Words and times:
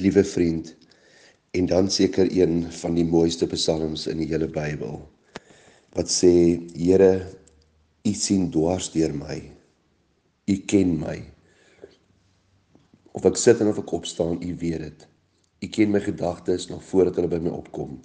liewe 0.00 0.24
vriend, 0.24 0.76
en 1.56 1.66
dan 1.66 1.90
seker 1.90 2.28
een 2.30 2.72
van 2.72 2.94
die 2.94 3.04
mooiste 3.04 3.46
psalms 3.46 4.06
in 4.06 4.20
die 4.20 4.28
hele 4.28 4.48
Bybel 4.48 5.00
wat 5.96 6.10
sê 6.12 6.30
Here 6.76 7.12
u 8.04 8.12
sien 8.12 8.50
dwars 8.52 8.90
deur 8.92 9.14
my. 9.16 9.38
U 10.46 10.56
ken 10.68 10.92
my. 11.00 11.16
Of 13.16 13.24
ek 13.30 13.40
sit 13.40 13.62
en 13.64 13.70
of 13.72 13.80
ek 13.80 13.94
opstaan 13.96 14.36
u 14.44 14.50
weet 14.60 14.82
dit. 14.84 15.06
U 15.64 15.70
ken 15.72 15.94
my 15.94 16.02
gedagtes 16.04 16.68
nog 16.68 16.84
voordat 16.84 17.16
hulle 17.16 17.32
by 17.32 17.40
my 17.46 17.54
opkom. 17.56 17.96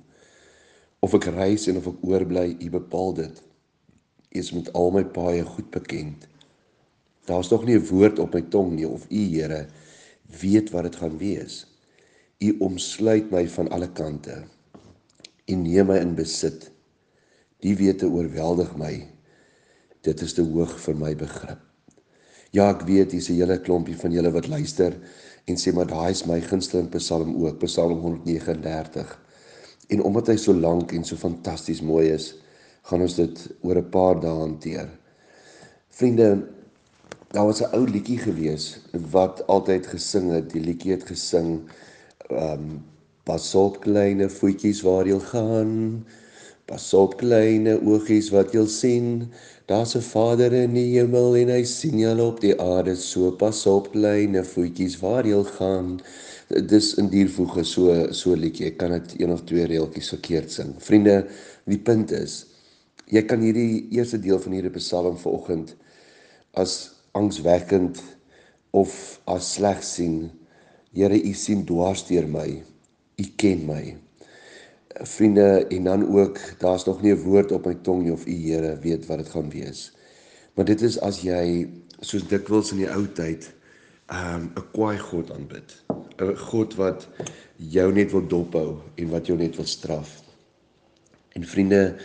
Of 1.04 1.18
ek 1.20 1.28
reis 1.36 1.68
en 1.68 1.82
of 1.82 1.90
ek 1.92 2.06
oorbly 2.08 2.48
u 2.56 2.70
bepaal 2.78 3.14
dit. 3.20 3.44
U 4.32 4.40
is 4.40 4.54
met 4.56 4.72
al 4.78 4.94
my 4.96 5.04
paaie 5.12 5.44
goed 5.44 5.68
bekend. 5.76 6.30
Daar's 7.28 7.52
nog 7.52 7.68
nie 7.68 7.76
'n 7.76 7.86
woord 7.92 8.20
op 8.20 8.34
my 8.34 8.42
tong 8.42 8.72
nie 8.80 8.88
of 8.88 9.06
u 9.10 9.22
Here 9.36 9.68
weet 10.42 10.72
wat 10.72 10.84
dit 10.84 10.96
gaan 10.96 11.18
wees 11.18 11.66
U 12.42 12.56
omsluit 12.66 13.30
my 13.32 13.46
van 13.54 13.70
alle 13.70 13.92
kante. 13.94 14.44
U 15.46 15.56
neem 15.56 15.92
my 15.92 16.00
in 16.02 16.16
besit. 16.18 16.72
Die 17.62 17.76
wete 17.78 18.10
oorweldig 18.10 18.72
my. 18.82 18.94
Dit 20.02 20.24
is 20.26 20.34
te 20.34 20.42
hoog 20.42 20.74
vir 20.82 20.98
my 20.98 21.12
begrip. 21.16 21.60
Ja, 22.52 22.72
ek 22.74 22.82
weet 22.88 23.14
hier's 23.14 23.30
'n 23.30 23.38
hele 23.40 23.60
klompie 23.62 23.96
van 23.96 24.12
julle 24.12 24.32
wat 24.32 24.48
luister 24.48 24.98
en 25.46 25.56
sê 25.56 25.72
maar 25.74 25.88
daai 25.88 26.12
is 26.12 26.26
my 26.26 26.42
gunsteling 26.42 26.90
Psalm 26.90 27.36
ook, 27.46 27.60
Psalm 27.64 28.00
139. 28.00 29.20
En 29.90 30.02
omdat 30.04 30.28
hy 30.28 30.36
so 30.36 30.54
lank 30.54 30.92
en 30.92 31.04
so 31.04 31.16
fantasties 31.16 31.82
mooi 31.82 32.10
is, 32.10 32.36
gaan 32.82 33.02
ons 33.02 33.16
dit 33.16 33.38
oor 33.62 33.78
'n 33.78 33.90
paar 33.90 34.20
dae 34.20 34.34
hanteer. 34.34 34.90
Vriende, 35.90 36.48
daar 37.32 37.46
was 37.46 37.62
'n 37.62 37.74
ou 37.76 37.86
liedjie 37.86 38.18
gewees 38.18 38.80
wat 39.12 39.48
altyd 39.48 39.88
gesing 39.88 40.32
het. 40.32 40.50
Die 40.50 40.62
liedjie 40.62 40.92
het 40.92 41.04
gesing 41.04 41.70
ehm 42.32 42.54
um, 42.54 42.80
pas 43.24 43.44
op 43.56 43.80
kleine 43.84 44.30
voetjies 44.30 44.82
waar 44.82 45.08
jy 45.08 45.20
gaan. 45.30 45.72
Pas 46.66 46.86
op 46.98 47.18
kleine 47.20 47.78
oogies 47.86 48.32
wat 48.34 48.54
jy 48.56 48.66
sien. 48.68 49.08
Daar's 49.70 49.96
'n 49.96 50.02
Vader 50.02 50.54
in 50.54 50.74
die 50.74 50.98
hemel 50.98 51.36
en 51.36 51.50
hy 51.50 51.64
sien 51.64 52.00
jou 52.00 52.20
op 52.20 52.42
die 52.42 52.56
aarde. 52.60 52.96
So 52.96 53.32
pas 53.32 53.66
op 53.66 53.92
kleine 53.92 54.44
voetjies 54.44 55.00
waar 55.00 55.26
jy 55.26 55.44
gaan. 55.44 56.02
Dis 56.50 56.94
in 56.98 57.10
diervoege 57.10 57.64
so 57.64 58.12
so 58.12 58.36
liedjie. 58.36 58.66
Ek 58.66 58.78
kan 58.78 58.92
dit 58.92 59.20
een 59.22 59.32
of 59.32 59.44
twee 59.44 59.66
reeltjies 59.66 60.10
verkeerd 60.10 60.52
sing. 60.52 60.74
Vriende, 60.78 61.28
die 61.66 61.80
punt 61.80 62.12
is 62.12 62.46
jy 63.12 63.24
kan 63.28 63.44
hierdie 63.44 63.88
eerste 63.92 64.20
deel 64.24 64.40
van 64.40 64.56
hierdie 64.56 64.74
Psalm 64.78 65.18
vanoggend 65.20 65.76
as 66.60 66.92
angswekkend 67.18 68.00
of 68.72 68.94
as 69.28 69.56
sleg 69.58 69.82
sien 69.84 70.30
Here, 70.92 71.16
U 71.16 71.34
sien 71.34 71.64
dwars 71.66 72.04
deur 72.08 72.28
my. 72.28 72.50
U 73.16 73.26
ken 73.40 73.66
my. 73.66 73.96
Vriende, 75.08 75.66
en 75.72 75.84
dan 75.88 76.04
ook, 76.18 76.40
daar's 76.60 76.86
nog 76.86 77.02
nie 77.02 77.14
'n 77.14 77.24
woord 77.24 77.52
op 77.52 77.66
my 77.66 77.76
tong 77.76 78.04
nie 78.04 78.12
of 78.12 78.26
U 78.26 78.36
Here 78.36 78.78
weet 78.80 79.06
wat 79.06 79.18
dit 79.18 79.30
gaan 79.30 79.50
wees. 79.50 79.92
Maar 80.54 80.66
dit 80.66 80.82
is 80.82 81.00
as 81.00 81.22
jy 81.22 81.70
soos 82.00 82.28
dikwels 82.28 82.72
in 82.72 82.78
die 82.84 82.92
ou 82.92 83.06
tyd 83.08 83.48
um 84.12 84.52
'n 84.52 84.66
kwaai 84.74 84.98
God 85.00 85.32
aanbid. 85.32 85.84
'n 86.20 86.36
God 86.36 86.76
wat 86.76 87.08
jou 87.56 87.94
net 87.94 88.12
wil 88.12 88.28
dophou 88.28 88.82
en 88.96 89.10
wat 89.10 89.28
jou 89.28 89.38
net 89.38 89.56
wil 89.56 89.66
straf. 89.66 90.22
En 91.34 91.46
vriende, 91.46 91.96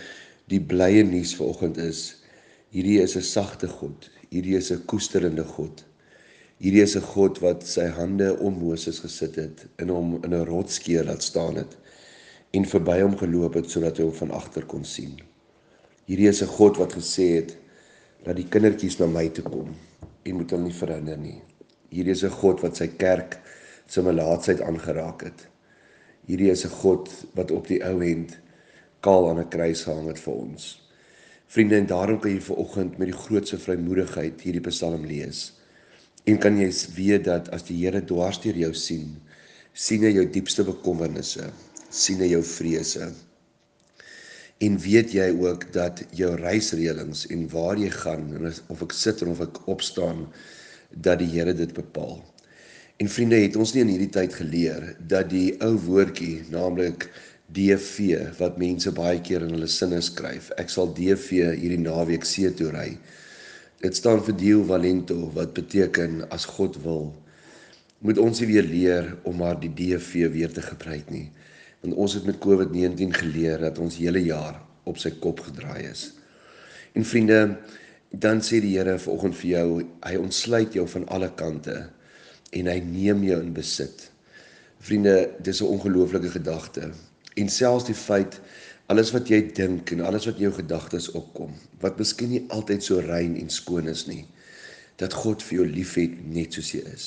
die 0.47 0.61
blye 0.61 1.03
nuus 1.03 1.35
vanoggend 1.35 1.77
is 1.77 2.23
hierdie 2.71 3.01
is 3.03 3.17
'n 3.17 3.23
sagte 3.23 3.69
God. 3.69 4.11
Hierdie 4.31 4.57
is 4.57 4.71
'n 4.71 4.85
koesterende 4.85 5.45
God. 5.45 5.85
Hierdie 6.57 6.81
is 6.81 6.97
'n 6.97 7.05
God 7.05 7.39
wat 7.45 7.67
sy 7.69 7.85
hande 7.93 8.31
om 8.41 8.55
Moses 8.59 8.99
gesit 9.05 9.35
het 9.37 9.67
en 9.77 9.91
hom 9.93 10.15
in 10.25 10.33
'n 10.35 10.47
rotskeer 10.49 11.05
laat 11.05 11.23
staan 11.23 11.57
het 11.57 11.77
en 12.51 12.65
verby 12.65 13.01
hom 13.01 13.17
geloop 13.17 13.55
het 13.55 13.71
sodat 13.71 13.99
hy 13.99 14.05
hom 14.05 14.15
van 14.15 14.31
agter 14.31 14.65
kon 14.65 14.85
sien. 14.85 15.21
Hierdie 16.07 16.29
is 16.29 16.43
'n 16.43 16.47
God 16.47 16.79
wat 16.79 16.97
gesê 16.97 17.27
het 17.37 17.57
dat 18.25 18.37
die 18.37 18.49
kindertjies 18.49 18.99
na 18.99 19.07
my 19.07 19.29
toe 19.29 19.45
kom 19.45 19.75
en 20.25 20.37
moet 20.37 20.51
hulle 20.51 20.63
nie 20.63 20.73
verhinder 20.73 21.19
nie. 21.19 21.43
Hierdie 21.91 22.13
is 22.13 22.25
'n 22.25 22.31
God 22.31 22.63
wat 22.63 22.77
sy 22.77 22.89
kerk 22.89 23.39
se 23.87 24.03
melaatsheid 24.03 24.61
aangeraak 24.61 25.23
het. 25.23 25.49
Hierdie 26.27 26.51
is 26.51 26.65
'n 26.65 26.71
God 26.71 27.11
wat 27.35 27.51
op 27.51 27.67
die 27.67 27.85
ou 27.85 28.01
end 28.01 28.39
kaal 29.01 29.29
aan 29.29 29.41
'n 29.41 29.49
kruis 29.49 29.83
gehang 29.83 30.09
het 30.09 30.19
vir 30.19 30.35
ons. 30.35 30.83
Vriende, 31.47 31.77
en 31.77 31.87
daarom 31.87 32.19
kan 32.19 32.31
jy 32.31 32.41
ver 32.41 32.57
oggend 32.57 32.99
met 32.99 33.09
die 33.09 33.19
grootste 33.19 33.59
vrymoedigheid 33.59 34.41
hierdie 34.41 34.71
Psalm 34.71 35.05
lees. 35.05 35.53
En 36.27 36.39
kan 36.43 36.57
jy 36.59 36.67
weet 36.97 37.27
dat 37.29 37.49
as 37.55 37.63
die 37.69 37.79
Here 37.85 38.03
dwars 38.03 38.41
deur 38.43 38.57
jou 38.59 38.73
sien, 38.75 39.15
sien 39.77 40.03
hy 40.03 40.11
jou 40.17 40.25
diepste 40.35 40.65
bekommernisse, 40.67 41.47
sien 41.91 42.23
hy 42.25 42.33
jou 42.33 42.43
vrese. 42.43 43.13
En 44.67 44.79
weet 44.83 45.13
jy 45.15 45.27
ook 45.37 45.69
dat 45.75 46.03
jou 46.17 46.33
reisreëlings 46.41 47.27
en 47.31 47.45
waar 47.53 47.79
jy 47.79 47.91
gaan 47.93 48.31
en 48.39 48.49
of 48.73 48.83
ek 48.83 48.97
sit 48.97 49.23
of 49.23 49.43
ek 49.45 49.61
opstaan 49.71 50.25
dat 50.91 51.21
die 51.21 51.31
Here 51.31 51.55
dit 51.55 51.75
bepaal. 51.77 52.19
En 52.97 53.11
vriende, 53.13 53.37
het 53.37 53.57
ons 53.61 53.75
nie 53.75 53.83
in 53.85 53.93
hierdie 53.93 54.13
tyd 54.15 54.35
geleer 54.35 54.95
dat 55.11 55.29
die 55.29 55.51
ou 55.63 55.75
woordjie, 55.85 56.47
naamlik 56.49 57.11
DV 57.53 58.17
wat 58.41 58.57
mense 58.59 58.91
baie 58.97 59.21
keer 59.21 59.45
in 59.45 59.53
hulle 59.55 59.69
sinne 59.71 60.01
skryf. 60.03 60.49
Ek 60.59 60.73
sal 60.73 60.89
DV 60.97 61.53
hierdie 61.61 61.83
naweek 61.83 62.25
see 62.27 62.49
toe 62.57 62.73
ry. 62.73 62.89
Dit 63.85 63.97
staan 63.97 64.23
vir 64.25 64.33
Dio 64.41 64.63
Valento 64.65 65.27
wat 65.37 65.53
beteken 65.53 66.23
as 66.33 66.47
God 66.49 66.79
wil. 66.81 67.11
Moet 68.01 68.17
ons 68.19 68.39
weer 68.41 68.65
leer 68.65 69.11
om 69.29 69.37
maar 69.37 69.59
die 69.61 69.69
DV 69.69 70.31
weer 70.33 70.53
te 70.53 70.65
gebruik 70.65 71.11
nie. 71.13 71.27
Want 71.83 71.99
ons 72.01 72.15
het 72.17 72.25
met 72.25 72.41
COVID-19 72.41 73.13
geleer 73.19 73.61
dat 73.61 73.79
ons 73.79 73.99
hele 74.01 74.23
jaar 74.25 74.63
op 74.89 74.97
sy 74.97 75.13
kop 75.21 75.43
gedraai 75.45 75.91
is. 75.91 76.09
En 76.97 77.05
vriende, 77.05 77.41
dan 78.17 78.41
sê 78.41 78.63
die 78.65 78.79
Here 78.79 78.97
vanoggend 79.03 79.37
vir 79.43 79.51
jou, 79.51 79.69
hy 80.09 80.15
ontsluit 80.17 80.73
jou 80.73 80.87
van 80.89 81.05
alle 81.13 81.29
kante 81.37 81.77
en 82.57 82.71
hy 82.73 82.79
neem 82.81 83.27
jou 83.29 83.43
in 83.43 83.53
besit. 83.53 84.07
Vriende, 84.81 85.35
dis 85.45 85.61
'n 85.61 85.69
ongelooflike 85.69 86.33
gedagte. 86.33 86.91
En 87.37 87.49
selfs 87.49 87.85
die 87.85 87.99
feit 87.99 88.41
alles 88.93 89.11
wat 89.11 89.31
jy 89.31 89.41
dink 89.51 89.91
en 89.95 90.05
alles 90.07 90.29
wat 90.29 90.39
jou 90.39 90.53
gedagtes 90.55 91.09
opkom, 91.19 91.51
wat 91.83 91.99
miskien 91.99 92.31
nie 92.31 92.43
altyd 92.55 92.85
so 92.87 93.01
rein 93.03 93.35
en 93.39 93.49
skoon 93.51 93.91
is 93.91 94.05
nie, 94.07 94.23
dat 95.01 95.17
God 95.25 95.43
vir 95.43 95.61
jou 95.61 95.67
liefhet 95.67 96.15
net 96.31 96.55
soos 96.55 96.71
jy 96.75 96.85
is. 96.93 97.07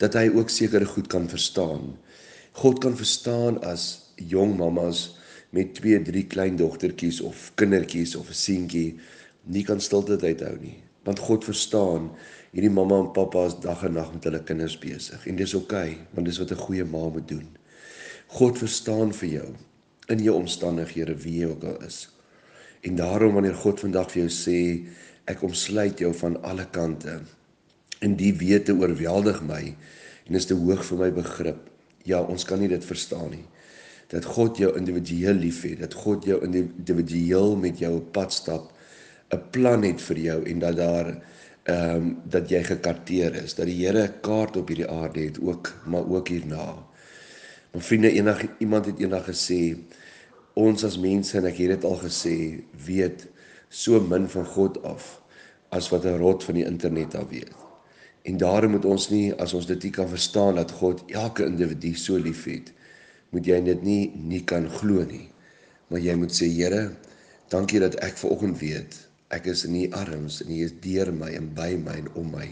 Dat 0.00 0.16
hy 0.16 0.28
ook 0.32 0.52
sekere 0.52 0.88
goed 0.88 1.08
kan 1.12 1.28
verstaan. 1.28 1.94
God 2.60 2.82
kan 2.84 2.96
verstaan 2.96 3.58
as 3.64 4.12
jong 4.16 4.58
mammas 4.58 5.06
met 5.56 5.72
2, 5.80 6.02
3 6.04 6.24
klein 6.30 6.60
dogtertjies 6.60 7.22
of 7.24 7.48
kindertjies 7.56 8.14
of 8.16 8.28
'n 8.28 8.40
seentjie 8.44 8.98
nie 9.44 9.64
kan 9.64 9.80
stilte 9.80 10.20
uithou 10.20 10.56
nie. 10.60 10.82
Want 11.04 11.18
God 11.18 11.44
verstaan 11.44 12.10
hierdie 12.52 12.70
mamma 12.70 13.00
en 13.00 13.12
pappa 13.12 13.46
is 13.46 13.56
dag 13.60 13.82
en 13.84 13.92
nag 13.92 14.12
met 14.12 14.24
hulle 14.24 14.42
kinders 14.42 14.78
besig 14.78 15.26
en 15.26 15.36
dis 15.36 15.54
oukei, 15.54 15.90
okay, 15.90 16.06
want 16.12 16.26
dis 16.26 16.38
wat 16.38 16.52
'n 16.52 16.64
goeie 16.66 16.84
ma 16.84 17.08
moet 17.08 17.28
doen. 17.28 17.48
God 18.26 18.58
verstaan 18.58 19.12
vir 19.12 19.28
jou 19.28 19.56
in 20.10 20.22
jou 20.24 20.34
omstandighede 20.38 21.14
wie 21.22 21.40
jy 21.40 21.50
ook 21.52 21.64
al 21.64 21.84
is. 21.86 22.08
En 22.86 22.96
daarom 22.96 23.36
wanneer 23.36 23.58
God 23.60 23.80
vandag 23.80 24.10
vir 24.12 24.24
jou 24.24 24.32
sê 24.34 24.58
ek 25.30 25.44
omsluit 25.46 26.00
jou 26.00 26.12
van 26.22 26.38
alle 26.46 26.66
kante 26.74 27.20
en 28.00 28.16
die 28.16 28.32
wete 28.40 28.74
oorweldig 28.74 29.42
my 29.46 29.62
en 30.26 30.38
is 30.38 30.48
te 30.48 30.56
hoog 30.56 30.82
vir 30.88 31.02
my 31.04 31.10
begrip. 31.14 31.60
Ja, 32.08 32.22
ons 32.22 32.46
kan 32.48 32.62
nie 32.62 32.70
dit 32.70 32.84
verstaan 32.84 33.30
nie. 33.34 33.46
Dat 34.10 34.26
God 34.26 34.58
jou 34.58 34.70
individueel 34.78 35.38
liefhet, 35.38 35.78
dat 35.82 35.94
God 35.94 36.24
jou 36.26 36.40
individueel 36.46 37.54
met 37.60 37.78
jou 37.78 37.92
op 38.00 38.12
pad 38.16 38.32
stap, 38.32 38.72
'n 39.30 39.42
plan 39.50 39.82
het 39.82 40.00
vir 40.00 40.18
jou 40.18 40.38
en 40.46 40.58
dat 40.58 40.76
daar 40.76 41.22
ehm 41.64 41.96
um, 41.96 42.16
dat 42.24 42.48
jy 42.50 42.62
gekarteer 42.64 43.34
is, 43.44 43.54
dat 43.54 43.66
die 43.66 43.86
Here 43.86 44.02
'n 44.02 44.20
kaart 44.20 44.56
op 44.56 44.68
hierdie 44.68 44.88
aarde 44.88 45.20
het 45.20 45.40
ook, 45.40 45.72
maar 45.86 46.08
ook 46.08 46.28
hierna. 46.28 46.89
My 47.72 47.80
vriende, 47.80 48.10
eendag 48.10 48.42
iemand 48.58 48.86
het 48.86 48.98
eendag 48.98 49.28
gesê 49.30 49.76
ons 50.58 50.84
as 50.84 50.98
mense 50.98 51.36
en 51.38 51.46
ek 51.46 51.60
het 51.62 51.76
dit 51.76 51.84
al 51.86 51.98
gesê, 52.02 52.36
weet 52.86 53.28
so 53.70 54.00
min 54.02 54.26
van 54.28 54.46
God 54.56 54.80
af 54.82 55.20
as 55.70 55.88
wat 55.92 56.04
'n 56.04 56.18
rot 56.18 56.44
van 56.44 56.58
die 56.58 56.66
internet 56.66 57.14
af 57.14 57.28
weet. 57.30 57.54
En 58.22 58.36
daarom 58.36 58.70
moet 58.70 58.84
ons 58.84 59.08
nie 59.10 59.34
as 59.34 59.54
ons 59.54 59.66
dit 59.66 59.82
nie 59.82 59.92
kan 59.92 60.08
verstaan 60.08 60.54
dat 60.54 60.70
God 60.70 61.04
elke 61.06 61.46
individu 61.46 61.94
so 61.94 62.18
liefhet, 62.18 62.72
moet 63.30 63.46
jy 63.46 63.60
dit 63.64 63.82
nie 63.82 64.12
nie 64.14 64.44
kan 64.44 64.70
glo 64.70 65.04
nie. 65.04 65.30
Maar 65.88 66.00
jy 66.00 66.14
moet 66.14 66.32
sê 66.32 66.46
Here, 66.46 66.90
dankie 67.48 67.80
dat 67.80 67.94
ek 67.94 68.18
ver 68.18 68.30
oggend 68.30 68.58
weet 68.58 69.10
ek 69.30 69.46
is 69.46 69.64
in 69.64 69.76
U 69.78 69.84
arms 69.94 70.40
en 70.42 70.50
U 70.50 70.58
is 70.64 70.74
deur 70.82 71.12
my 71.14 71.30
en 71.38 71.52
by 71.54 71.76
my 71.78 71.94
en 72.02 72.08
om 72.18 72.30
my 72.34 72.48